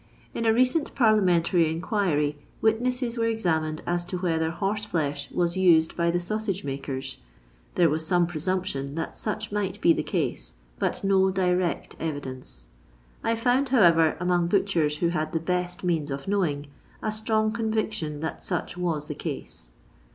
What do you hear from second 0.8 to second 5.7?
parliamentary inquiry, witnesses were examined as to whether hnrse flesh was